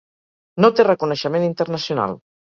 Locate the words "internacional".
1.49-2.17